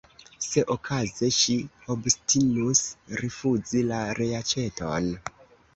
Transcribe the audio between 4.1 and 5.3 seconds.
reaĉeton!